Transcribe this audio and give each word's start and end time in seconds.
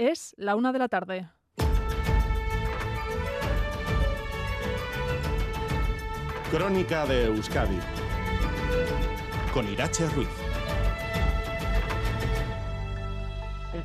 Es 0.00 0.34
la 0.38 0.56
una 0.56 0.72
de 0.72 0.78
la 0.78 0.88
tarde. 0.88 1.28
Crónica 6.50 7.04
de 7.04 7.26
Euskadi 7.26 7.78
con 9.52 9.70
Irache 9.70 10.08
Ruiz. 10.08 10.49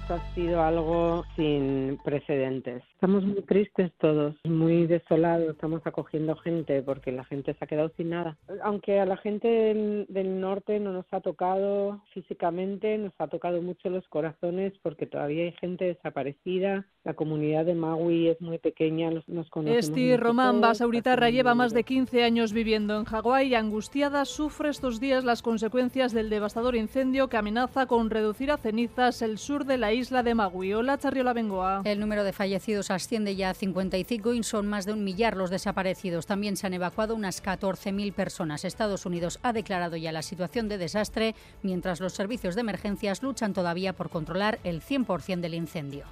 Esto 0.06 0.22
ha 0.22 0.36
sido 0.36 0.62
algo 0.62 1.26
sin 1.36 2.00
precedentes. 2.04 2.84
Estamos 2.94 3.24
muy 3.24 3.42
tristes 3.42 3.92
todos, 3.98 4.36
muy 4.44 4.86
desolados, 4.86 5.50
estamos 5.50 5.82
acogiendo 5.84 6.36
gente 6.36 6.84
porque 6.84 7.12
la 7.12 7.26
gente 7.26 7.56
se 7.56 7.66
ha 7.66 7.68
quedado 7.68 7.92
sin 7.98 8.12
nada. 8.12 8.38
Aunque 8.62 9.00
a 9.00 9.08
la 9.08 9.18
gente 9.18 9.48
del, 9.48 10.06
del, 10.08 10.40
norte 10.40 10.80
no 10.80 10.94
nos 10.94 11.06
ha 11.10 11.22
tocado 11.22 12.04
físicamente, 12.14 13.00
nos 13.00 13.14
ha 13.18 13.28
tocado 13.30 13.64
mucho 13.64 13.90
los 13.90 14.08
corazones 14.08 14.74
porque 14.84 15.08
todavía 15.08 15.46
hay 15.46 15.54
gente 15.54 15.86
desaparecida. 15.86 16.86
La 17.04 17.16
comunidad 17.16 17.66
de 17.66 17.74
Maui 17.74 18.28
es 18.28 18.40
muy 18.42 18.60
pequeña, 18.60 19.10
nos, 19.10 19.28
nos 19.28 19.50
conocemos. 19.50 19.86
Esti 19.86 20.18
Román 20.18 20.62
Basauritarra 20.62 21.32
lleva 21.32 21.56
más 21.56 21.74
de 21.74 21.84
15 21.84 22.24
años 22.24 22.54
viviendo 22.54 23.00
en 23.00 23.06
Hawái 23.06 23.48
y 23.48 23.56
angustiada 23.56 24.26
sufre 24.26 24.70
estos 24.70 25.00
días 25.00 25.24
las 25.24 25.42
consecuencias 25.42 26.14
del 26.14 26.30
devastador 26.30 26.76
incendio 26.76 27.28
que 27.28 27.38
amenaza 27.38 27.88
con 27.88 28.12
reducir 28.12 28.52
a 28.52 28.58
cenizas 28.58 29.24
el 29.24 29.40
sur 29.40 29.66
de 29.66 29.80
la 29.80 29.95
isla 29.96 30.24
de 30.24 30.36
Maui. 30.36 30.74
Hola, 30.74 30.98
Charriola 30.98 31.34
Bengoa. 31.34 31.82
El 31.86 32.00
número 32.00 32.24
de 32.24 32.34
fallecidos 32.34 32.92
asciende 32.92 33.36
ya 33.36 33.50
a 33.50 33.54
55 33.54 34.34
y 34.34 34.44
son 34.44 34.68
más 34.68 34.86
de 34.86 34.94
un 34.94 35.04
millar 35.04 35.38
los 35.38 35.50
desaparecidos. 35.50 36.26
También 36.26 36.58
se 36.58 36.68
han 36.68 36.74
evacuado 36.74 37.16
unas 37.16 37.42
14.000 37.42 38.14
personas. 38.14 38.66
Estados 38.66 39.06
Unidos 39.06 39.40
ha 39.42 39.54
declarado 39.54 39.96
ya 39.96 40.12
la 40.12 40.22
situación 40.22 40.68
de 40.68 40.78
desastre, 40.78 41.36
mientras 41.64 42.02
los 42.02 42.14
servicios 42.14 42.56
de 42.56 42.62
emergencias 42.62 43.24
luchan 43.24 43.54
todavía 43.54 43.94
por 43.94 44.10
controlar 44.10 44.60
el 44.64 44.82
100% 44.82 45.40
del 45.40 45.54
incendio. 45.54 46.06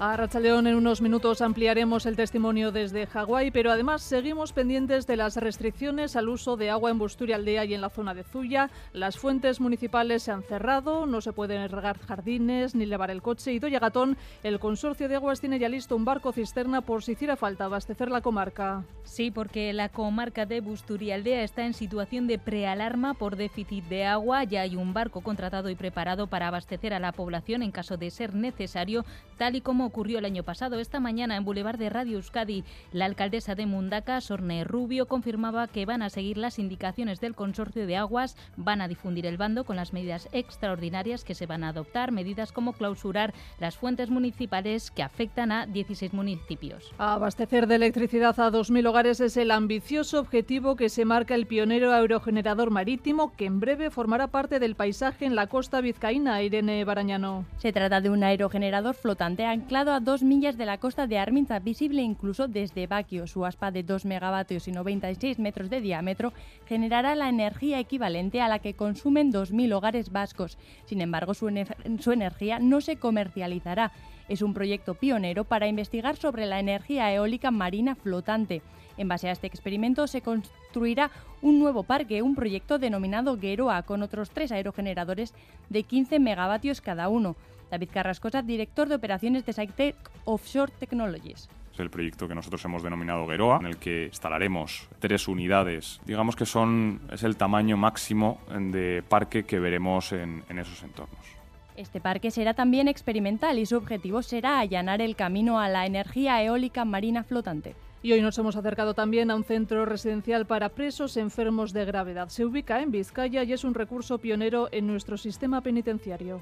A 0.00 0.16
Rachaldeón 0.16 0.68
en 0.68 0.76
unos 0.76 1.02
minutos 1.02 1.40
ampliaremos 1.40 2.06
el 2.06 2.14
testimonio 2.14 2.70
desde 2.70 3.08
Hawái, 3.08 3.50
pero 3.50 3.72
además 3.72 4.00
seguimos 4.00 4.52
pendientes 4.52 5.08
de 5.08 5.16
las 5.16 5.34
restricciones 5.34 6.14
al 6.14 6.28
uso 6.28 6.56
de 6.56 6.70
agua 6.70 6.92
en 6.92 6.98
Busturialdea 6.98 7.64
y 7.64 7.74
en 7.74 7.80
la 7.80 7.90
zona 7.90 8.14
de 8.14 8.22
Zuya. 8.22 8.70
Las 8.92 9.18
fuentes 9.18 9.60
municipales 9.60 10.22
se 10.22 10.30
han 10.30 10.44
cerrado, 10.44 11.04
no 11.06 11.20
se 11.20 11.32
pueden 11.32 11.68
regar 11.68 11.98
jardines 11.98 12.76
ni 12.76 12.86
lavar 12.86 13.10
el 13.10 13.22
coche. 13.22 13.52
Y 13.52 13.58
Doña 13.58 13.80
Gatón, 13.80 14.16
el 14.44 14.60
consorcio 14.60 15.08
de 15.08 15.16
aguas 15.16 15.40
tiene 15.40 15.58
ya 15.58 15.68
listo 15.68 15.96
un 15.96 16.04
barco 16.04 16.30
cisterna 16.30 16.80
por 16.80 17.02
si 17.02 17.12
hiciera 17.12 17.34
falta 17.34 17.64
abastecer 17.64 18.08
la 18.08 18.20
comarca. 18.20 18.84
Sí, 19.02 19.32
porque 19.32 19.72
la 19.72 19.88
comarca 19.88 20.46
de 20.46 20.60
Busturialdea 20.60 21.42
está 21.42 21.66
en 21.66 21.74
situación 21.74 22.28
de 22.28 22.38
prealarma 22.38 23.14
por 23.14 23.34
déficit 23.34 23.84
de 23.86 24.04
agua. 24.04 24.44
Ya 24.44 24.60
hay 24.60 24.76
un 24.76 24.94
barco 24.94 25.22
contratado 25.22 25.70
y 25.70 25.74
preparado 25.74 26.28
para 26.28 26.46
abastecer 26.46 26.94
a 26.94 27.00
la 27.00 27.10
población 27.10 27.64
en 27.64 27.72
caso 27.72 27.96
de 27.96 28.12
ser 28.12 28.36
necesario, 28.36 29.04
tal 29.38 29.56
y 29.56 29.60
como 29.60 29.87
ocurrió 29.88 30.18
el 30.18 30.24
año 30.24 30.44
pasado. 30.44 30.78
Esta 30.78 31.00
mañana 31.00 31.36
en 31.36 31.44
Boulevard 31.44 31.78
de 31.78 31.90
Radio 31.90 32.16
Euskadi, 32.16 32.64
la 32.92 33.06
alcaldesa 33.06 33.54
de 33.54 33.66
Mundaca, 33.66 34.20
Sorne 34.20 34.64
Rubio, 34.64 35.06
confirmaba 35.06 35.66
que 35.66 35.86
van 35.86 36.02
a 36.02 36.10
seguir 36.10 36.38
las 36.38 36.58
indicaciones 36.58 37.20
del 37.20 37.34
consorcio 37.34 37.86
de 37.86 37.96
aguas, 37.96 38.36
van 38.56 38.80
a 38.80 38.88
difundir 38.88 39.26
el 39.26 39.36
bando 39.36 39.64
con 39.64 39.76
las 39.76 39.92
medidas 39.92 40.28
extraordinarias 40.32 41.24
que 41.24 41.34
se 41.34 41.46
van 41.46 41.64
a 41.64 41.70
adoptar, 41.70 42.12
medidas 42.12 42.52
como 42.52 42.74
clausurar 42.74 43.34
las 43.58 43.76
fuentes 43.76 44.10
municipales 44.10 44.90
que 44.90 45.02
afectan 45.02 45.52
a 45.52 45.66
16 45.66 46.12
municipios. 46.12 46.92
Abastecer 46.98 47.66
de 47.66 47.76
electricidad 47.76 48.38
a 48.38 48.50
2.000 48.50 48.86
hogares 48.88 49.20
es 49.20 49.36
el 49.36 49.50
ambicioso 49.50 50.20
objetivo 50.20 50.76
que 50.76 50.88
se 50.88 51.04
marca 51.04 51.34
el 51.34 51.46
pionero 51.46 51.92
aerogenerador 51.92 52.70
marítimo 52.70 53.32
que 53.36 53.46
en 53.46 53.60
breve 53.60 53.90
formará 53.90 54.28
parte 54.28 54.58
del 54.58 54.74
paisaje 54.74 55.24
en 55.24 55.34
la 55.34 55.46
costa 55.46 55.80
vizcaína, 55.80 56.42
Irene 56.42 56.84
Barañano. 56.84 57.44
Se 57.56 57.72
trata 57.72 58.00
de 58.00 58.10
un 58.10 58.22
aerogenerador 58.22 58.94
flotante 58.94 59.46
a 59.78 60.00
dos 60.00 60.24
millas 60.24 60.58
de 60.58 60.66
la 60.66 60.78
costa 60.78 61.06
de 61.06 61.18
Arminza, 61.18 61.60
visible 61.60 62.02
incluso 62.02 62.48
desde 62.48 62.88
Baquio. 62.88 63.28
Su 63.28 63.46
aspa 63.46 63.70
de 63.70 63.84
2 63.84 64.06
megavatios 64.06 64.66
y 64.66 64.72
96 64.72 65.38
metros 65.38 65.70
de 65.70 65.80
diámetro 65.80 66.32
generará 66.66 67.14
la 67.14 67.28
energía 67.28 67.78
equivalente 67.78 68.40
a 68.40 68.48
la 68.48 68.58
que 68.58 68.74
consumen 68.74 69.32
2.000 69.32 69.72
hogares 69.72 70.10
vascos. 70.10 70.58
Sin 70.84 71.00
embargo, 71.00 71.32
su 71.32 71.48
energía 71.48 72.58
no 72.58 72.80
se 72.80 72.96
comercializará. 72.96 73.92
Es 74.28 74.42
un 74.42 74.54
proyecto 74.54 74.94
pionero 74.94 75.44
para 75.44 75.68
investigar 75.68 76.16
sobre 76.16 76.46
la 76.46 76.60
energía 76.60 77.12
eólica 77.12 77.50
marina 77.50 77.94
flotante. 77.94 78.62
En 78.96 79.08
base 79.08 79.28
a 79.28 79.32
este 79.32 79.46
experimento 79.46 80.06
se 80.06 80.22
construirá 80.22 81.10
un 81.40 81.58
nuevo 81.58 81.82
parque, 81.82 82.20
un 82.22 82.34
proyecto 82.34 82.78
denominado 82.78 83.38
Geroa, 83.38 83.82
con 83.82 84.02
otros 84.02 84.30
tres 84.30 84.52
aerogeneradores 84.52 85.34
de 85.68 85.82
15 85.82 86.18
megavatios 86.18 86.80
cada 86.80 87.08
uno. 87.08 87.36
David 87.70 87.90
Carrascosa, 87.92 88.42
director 88.42 88.88
de 88.88 88.96
operaciones 88.96 89.46
de 89.46 89.52
SciTech 89.52 89.96
Offshore 90.24 90.72
Technologies 90.78 91.48
el 91.82 91.90
proyecto 91.90 92.26
que 92.26 92.34
nosotros 92.34 92.64
hemos 92.64 92.82
denominado 92.82 93.26
Geroa, 93.28 93.58
en 93.58 93.66
el 93.66 93.76
que 93.76 94.06
instalaremos 94.06 94.88
tres 94.98 95.28
unidades. 95.28 96.00
Digamos 96.04 96.36
que 96.36 96.46
son 96.46 97.00
es 97.12 97.22
el 97.22 97.36
tamaño 97.36 97.76
máximo 97.76 98.40
de 98.50 99.02
parque 99.08 99.44
que 99.44 99.58
veremos 99.58 100.12
en 100.12 100.42
esos 100.58 100.82
entornos. 100.82 101.37
Este 101.78 102.00
parque 102.00 102.32
será 102.32 102.54
también 102.54 102.88
experimental 102.88 103.56
y 103.56 103.64
su 103.64 103.76
objetivo 103.76 104.20
será 104.22 104.58
allanar 104.58 105.00
el 105.00 105.14
camino 105.14 105.60
a 105.60 105.68
la 105.68 105.86
energía 105.86 106.42
eólica 106.42 106.84
marina 106.84 107.22
flotante. 107.22 107.76
Y 108.02 108.10
hoy 108.10 108.20
nos 108.20 108.36
hemos 108.36 108.56
acercado 108.56 108.94
también 108.94 109.30
a 109.30 109.36
un 109.36 109.44
centro 109.44 109.86
residencial 109.86 110.44
para 110.44 110.70
presos 110.70 111.16
enfermos 111.16 111.72
de 111.72 111.84
gravedad. 111.84 112.30
Se 112.30 112.44
ubica 112.44 112.82
en 112.82 112.90
Vizcaya 112.90 113.44
y 113.44 113.52
es 113.52 113.62
un 113.62 113.74
recurso 113.74 114.18
pionero 114.18 114.68
en 114.72 114.88
nuestro 114.88 115.16
sistema 115.16 115.60
penitenciario. 115.60 116.40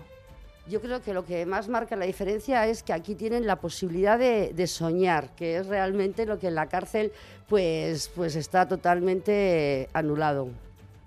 Yo 0.71 0.81
creo 0.81 1.03
que 1.03 1.13
lo 1.13 1.27
que 1.27 1.45
más 1.45 1.69
marca 1.69 1.97
la 1.97 2.07
diferencia 2.07 2.67
es 2.67 2.83
que 2.83 2.95
aquí 2.95 3.15
tienen 3.15 3.47
la 3.47 3.57
posibilidad 3.57 4.19
de, 4.19 4.55
de, 4.55 4.67
soñar, 4.67 5.37
que 5.37 5.59
es 5.59 5.67
realmente 5.67 6.25
lo 6.25 6.39
que 6.39 6.49
en 6.49 6.55
la 6.55 6.71
cárcel 6.71 7.13
pues, 7.47 8.11
pues 8.15 8.37
está 8.37 8.67
totalmente 8.67 9.91
anulado. 9.93 10.49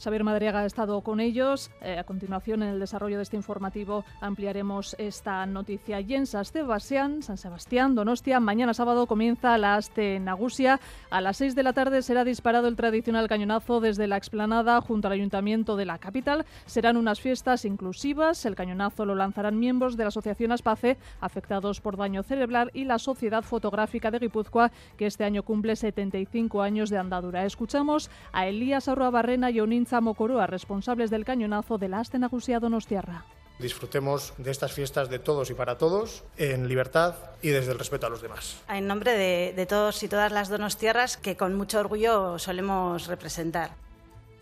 Xavier 0.01 0.23
Madriaga 0.23 0.61
ha 0.61 0.65
estado 0.65 1.01
con 1.01 1.19
ellos. 1.19 1.71
Eh, 1.81 1.97
a 1.99 2.05
continuación, 2.05 2.63
en 2.63 2.69
el 2.69 2.79
desarrollo 2.79 3.17
de 3.17 3.23
este 3.23 3.35
informativo, 3.35 4.05
ampliaremos 4.21 4.95
esta 4.97 5.45
noticia. 5.45 5.99
Y 5.99 6.15
en 6.15 6.25
San 6.25 6.45
Sebastián, 6.45 7.21
San 7.21 7.37
Sebastián, 7.37 7.95
Donostia, 7.95 8.39
mañana 8.39 8.73
sábado 8.73 9.07
comienza 9.07 9.57
la 9.57 9.75
Aste 9.75 10.17
Nagusia. 10.21 10.79
A 11.09 11.19
las 11.19 11.35
6 11.37 11.53
de 11.53 11.63
la 11.63 11.73
tarde 11.73 12.01
será 12.01 12.23
disparado 12.23 12.69
el 12.69 12.77
tradicional 12.77 13.27
cañonazo 13.27 13.81
desde 13.81 14.07
la 14.07 14.15
explanada 14.15 14.79
junto 14.79 15.07
al 15.07 15.13
ayuntamiento 15.13 15.75
de 15.75 15.85
la 15.85 15.97
capital. 15.97 16.45
Serán 16.65 16.95
unas 16.95 17.19
fiestas 17.19 17.65
inclusivas. 17.65 18.45
El 18.45 18.55
cañonazo 18.55 19.03
lo 19.05 19.15
lanzarán 19.15 19.59
miembros 19.59 19.97
de 19.97 20.05
la 20.05 20.09
Asociación 20.09 20.53
Aspace, 20.53 20.97
afectados 21.19 21.81
por 21.81 21.97
daño 21.97 22.23
cerebral, 22.23 22.71
y 22.73 22.85
la 22.85 22.99
Sociedad 22.99 23.43
Fotográfica 23.43 24.11
de 24.11 24.19
Guipúzcoa, 24.19 24.71
que 24.95 25.07
este 25.07 25.25
año 25.25 25.43
cumple 25.43 25.75
75 25.75 26.61
años 26.61 26.89
de 26.89 26.97
andadura. 26.97 27.43
Escuchamos 27.43 28.09
a 28.31 28.47
Elías 28.47 28.87
Arroabarrena 28.87 29.51
y 29.51 29.59
Onin 29.59 29.88
Mocoroa, 29.99 30.47
responsables 30.47 31.09
del 31.09 31.25
cañonazo 31.25 31.77
de 31.77 31.89
la 31.89 32.03
Donostiarra. 32.61 33.25
Disfrutemos 33.59 34.33
de 34.37 34.51
estas 34.51 34.71
fiestas 34.71 35.09
de 35.09 35.19
todos 35.19 35.49
y 35.49 35.53
para 35.53 35.77
todos, 35.77 36.23
en 36.37 36.69
libertad 36.69 37.15
y 37.41 37.49
desde 37.49 37.73
el 37.73 37.79
respeto 37.79 38.07
a 38.07 38.09
los 38.09 38.21
demás. 38.21 38.61
En 38.69 38.87
nombre 38.87 39.17
de, 39.17 39.53
de 39.53 39.65
todos 39.65 40.01
y 40.03 40.07
todas 40.07 40.31
las 40.31 40.47
donostiarras 40.47 41.17
que 41.17 41.35
con 41.35 41.55
mucho 41.55 41.79
orgullo 41.79 42.39
solemos 42.39 43.07
representar. 43.07 43.71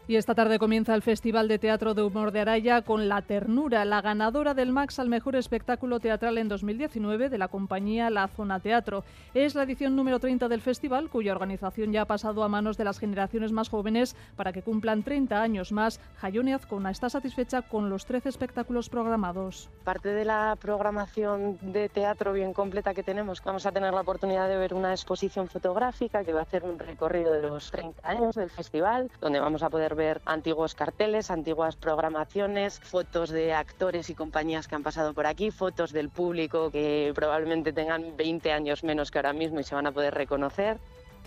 Y 0.10 0.16
esta 0.16 0.36
tarde 0.36 0.58
comienza 0.58 0.96
el 0.96 1.02
Festival 1.02 1.50
de 1.50 1.60
Teatro 1.60 1.94
de 1.94 2.02
Humor 2.02 2.32
de 2.32 2.40
Araya 2.40 2.82
con 2.82 3.10
La 3.10 3.24
Ternura, 3.24 3.84
la 3.84 4.02
ganadora 4.02 4.54
del 4.54 4.72
Max 4.72 5.00
al 5.00 5.10
mejor 5.10 5.36
espectáculo 5.36 6.00
teatral 6.00 6.38
en 6.38 6.48
2019 6.48 7.28
de 7.28 7.38
la 7.38 7.50
compañía 7.50 8.10
La 8.10 8.30
Zona 8.30 8.62
Teatro. 8.62 9.04
Es 9.34 9.54
la 9.54 9.64
edición 9.64 9.98
número 9.98 10.20
30 10.20 10.48
del 10.48 10.62
festival, 10.62 11.10
cuya 11.10 11.34
organización 11.34 11.92
ya 11.92 12.04
ha 12.04 12.06
pasado 12.06 12.46
a 12.46 12.48
manos 12.48 12.78
de 12.78 12.86
las 12.86 13.00
generaciones 13.00 13.52
más 13.52 13.68
jóvenes 13.68 14.16
para 14.38 14.54
que 14.54 14.62
cumplan 14.62 15.04
30 15.04 15.42
años 15.42 15.74
más. 15.74 16.00
Jayone 16.22 16.54
Azcona 16.54 16.90
está 16.90 17.10
satisfecha 17.10 17.62
con 17.64 17.90
los 17.90 18.06
13 18.06 18.30
espectáculos 18.30 18.88
programados. 18.88 19.70
Parte 19.84 20.08
de 20.08 20.24
la 20.24 20.58
programación 20.58 21.58
de 21.62 21.90
teatro 21.90 22.32
bien 22.32 22.54
completa 22.54 22.94
que 22.94 23.04
tenemos, 23.04 23.44
vamos 23.44 23.66
a 23.66 23.74
tener 23.74 23.94
la 23.94 24.02
oportunidad 24.02 24.48
de 24.48 24.56
ver 24.56 24.74
una 24.74 24.92
exposición 24.92 25.50
fotográfica 25.50 26.24
que 26.24 26.32
va 26.32 26.40
a 26.40 26.44
hacer 26.44 26.64
un 26.64 26.80
recorrido 26.80 27.34
de 27.34 27.42
los 27.42 27.72
30 27.72 28.08
años 28.08 28.36
del 28.36 28.50
festival, 28.50 29.12
donde 29.20 29.42
vamos 29.42 29.64
a 29.64 29.70
poder 29.70 29.97
ver 29.98 30.22
antiguos 30.26 30.74
carteles, 30.76 31.30
antiguas 31.30 31.76
programaciones, 31.76 32.80
fotos 32.80 33.30
de 33.30 33.52
actores 33.52 34.10
y 34.10 34.16
compañías 34.16 34.70
que 34.70 34.76
han 34.76 34.84
pasado 34.84 35.14
por 35.14 35.28
aquí, 35.28 35.52
fotos 35.52 35.92
del 35.92 36.08
público 36.10 36.72
que 36.72 37.12
probablemente 37.14 37.74
tengan 37.74 38.16
20 38.16 38.54
años 38.54 38.86
menos 38.86 39.12
que 39.12 39.18
ahora 39.18 39.34
mismo 39.34 39.60
y 39.60 39.66
se 39.66 39.76
van 39.76 39.88
a 39.88 39.92
poder 39.92 40.14
reconocer. 40.14 40.78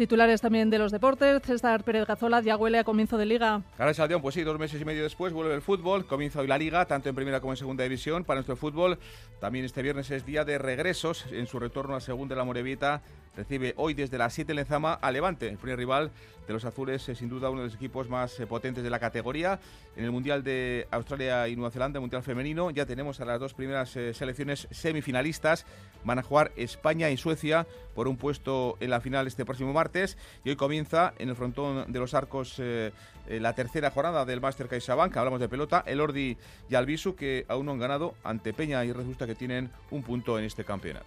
Titulares 0.00 0.40
también 0.40 0.70
de 0.70 0.78
los 0.78 0.93
deportes. 0.93 1.43
César 1.43 1.84
Pérez 1.84 2.06
Gazola 2.06 2.40
ya 2.40 2.56
huele 2.56 2.78
a 2.78 2.84
comienzo 2.84 3.19
de 3.19 3.26
liga. 3.26 3.61
Cara 3.76 3.93
Saldeón, 3.93 4.22
pues 4.22 4.34
sí, 4.34 4.43
dos 4.43 4.58
meses 4.58 4.81
y 4.81 4.84
medio 4.87 5.02
después 5.02 5.34
vuelve 5.34 5.55
el 5.55 5.61
fútbol. 5.61 6.06
Comienza 6.06 6.40
hoy 6.40 6.46
la 6.46 6.56
liga, 6.56 6.87
tanto 6.87 7.11
en 7.11 7.14
primera 7.14 7.40
como 7.40 7.52
en 7.52 7.58
segunda 7.58 7.84
división. 7.84 8.25
Para 8.25 8.37
nuestro 8.37 8.56
fútbol, 8.56 8.99
también 9.40 9.67
este 9.67 9.82
viernes 9.82 10.11
es 10.11 10.25
día 10.25 10.46
de 10.46 10.56
regresos 10.56 11.26
en 11.31 11.46
su 11.46 11.58
retorno 11.58 11.96
a 11.96 12.00
segunda 12.00 12.34
de 12.34 12.38
la 12.38 12.44
Morevieta 12.44 13.02
recibe 13.37 13.75
hoy 13.77 13.94
desde 13.94 14.19
las 14.19 14.35
7 14.35 14.53
en 14.53 14.56
Lezama 14.56 14.94
a 14.94 15.11
Levante. 15.11 15.49
El 15.49 15.56
primer 15.56 15.79
rival 15.79 16.11
de 16.47 16.53
los 16.53 16.65
azules 16.65 17.09
es 17.09 17.19
sin 17.19 17.29
duda 17.29 17.49
uno 17.49 17.61
de 17.61 17.67
los 17.67 17.77
equipos 17.77 18.09
más 18.09 18.38
eh, 18.41 18.47
potentes 18.47 18.82
de 18.82 18.91
la 18.91 18.99
categoría. 18.99 19.61
En 19.97 20.05
el 20.05 20.11
Mundial 20.11 20.43
de 20.43 20.88
Australia 20.91 21.47
y 21.49 21.55
Nueva 21.55 21.71
Zelanda, 21.71 22.00
Mundial 22.00 22.23
Femenino, 22.23 22.71
ya 22.71 22.87
tenemos 22.87 23.21
a 23.21 23.25
las 23.25 23.38
dos 23.38 23.55
primeras 23.55 23.94
eh, 23.97 24.15
selecciones 24.15 24.67
semifinalistas. 24.71 25.65
Van 26.05 26.19
a 26.19 26.23
jugar 26.23 26.50
España 26.56 27.11
y 27.11 27.17
Suecia 27.17 27.67
por 27.94 28.09
un 28.09 28.17
puesto 28.17 28.77
en 28.81 28.91
la 28.91 29.00
final 29.00 29.27
este 29.27 29.44
próximo 29.44 29.73
martes. 29.73 30.19
Y 30.44 30.50
hoy 30.50 30.56
comienza 30.56 31.15
en 31.19 31.29
el 31.29 31.37
frontón 31.37 31.93
de 31.93 31.99
los 31.99 32.15
arcos 32.15 32.56
eh, 32.59 32.91
la 33.29 33.55
tercera 33.55 33.91
jornada 33.91 34.25
del 34.25 34.41
Master 34.41 34.67
CaixaBank. 34.67 35.17
Hablamos 35.17 35.41
de 35.41 35.49
pelota. 35.49 35.85
El 35.87 36.00
Ordi 36.00 36.37
y 36.69 36.75
Albisu 36.75 37.15
que 37.15 37.44
aún 37.49 37.67
no 37.67 37.73
han 37.73 37.79
ganado 37.79 38.15
ante 38.25 38.53
Peña 38.53 38.85
y 38.85 38.93
resulta 38.93 39.27
que 39.27 39.35
tienen 39.35 39.71
un 39.91 40.03
punto 40.03 40.38
en 40.38 40.44
este 40.44 40.65
campeonato. 40.65 41.06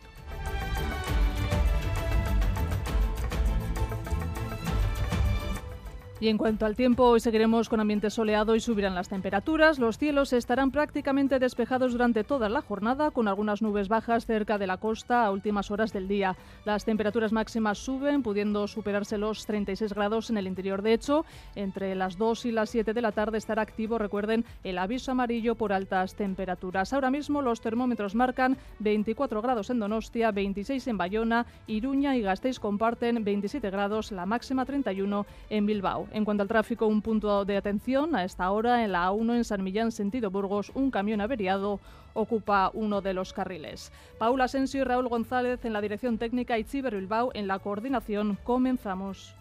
Y 6.24 6.30
en 6.30 6.38
cuanto 6.38 6.66
al 6.66 6.78
tiempo, 6.78 7.04
hoy 7.04 7.20
seguiremos 7.20 7.68
con 7.68 7.82
ambiente 7.82 8.10
soleado 8.10 8.56
y 8.56 8.62
subirán 8.62 8.96
las 8.96 9.10
temperaturas. 9.10 9.78
Los 9.78 9.98
cielos 9.98 10.32
estarán 10.32 10.72
prácticamente 10.72 11.38
despejados 11.38 11.92
durante 11.92 12.24
toda 12.24 12.48
la 12.48 12.62
jornada, 12.62 13.12
con 13.12 13.28
algunas 13.28 13.62
nubes 13.62 13.90
bajas 13.90 14.26
cerca 14.26 14.58
de 14.58 14.66
la 14.66 14.78
costa 14.78 15.26
a 15.26 15.32
últimas 15.32 15.70
horas 15.70 15.92
del 15.92 16.08
día. 16.08 16.38
Las 16.64 16.86
temperaturas 16.86 17.34
máximas 17.34 17.78
suben, 17.78 18.24
pudiendo 18.24 18.70
superarse 18.70 19.18
los 19.18 19.46
36 19.46 19.92
grados 19.92 20.30
en 20.30 20.38
el 20.38 20.48
interior. 20.48 20.82
De 20.82 20.94
hecho, 20.94 21.26
entre 21.56 21.94
las 21.94 22.18
2 22.18 22.46
y 22.46 22.52
las 22.54 22.70
7 22.70 22.94
de 22.94 23.02
la 23.02 23.12
tarde 23.12 23.38
estará 23.38 23.62
activo, 23.62 23.98
recuerden, 23.98 24.46
el 24.64 24.78
aviso 24.78 25.12
amarillo 25.12 25.56
por 25.56 25.74
altas 25.74 26.16
temperaturas. 26.16 26.94
Ahora 26.94 27.12
mismo 27.12 27.42
los 27.42 27.60
termómetros 27.60 28.16
marcan 28.16 28.56
24 28.80 29.42
grados 29.42 29.70
en 29.72 29.80
Donostia, 29.80 30.32
26 30.32 30.88
en 30.88 30.98
Bayona, 30.98 31.46
Iruña 31.68 32.16
y 32.16 32.22
Gasteiz 32.22 32.62
comparten 32.62 33.26
27 33.26 33.70
grados, 33.70 34.14
la 34.14 34.26
máxima 34.26 34.64
31 34.64 35.26
en 35.50 35.66
Bilbao. 35.66 36.08
En 36.14 36.26
cuanto 36.26 36.44
al 36.44 36.48
tráfico, 36.48 36.86
un 36.86 37.02
punto 37.02 37.44
de 37.44 37.58
atención 37.58 38.16
a 38.16 38.24
esta 38.24 38.52
hora 38.52 38.84
en 38.84 38.92
la 38.92 39.10
A1 39.10 39.36
en 39.36 39.44
San 39.44 39.64
Millán, 39.64 39.92
sentido 39.92 40.30
Burgos, 40.30 40.72
un 40.76 40.92
camión 40.92 41.22
averiado 41.22 41.80
ocupa 42.14 42.70
uno 42.76 43.02
de 43.02 43.16
los 43.16 43.34
carriles. 43.34 43.92
Paula 44.20 44.44
Asensio 44.44 44.82
y 44.82 44.84
Raúl 44.84 45.08
González 45.08 45.66
en 45.66 45.74
la 45.74 45.82
dirección 45.82 46.20
técnica 46.20 46.60
y 46.60 46.66
Ciber 46.66 46.96
Bilbao 46.96 47.32
en 47.34 47.48
la 47.48 47.58
coordinación. 47.58 48.38
Comenzamos. 48.44 49.34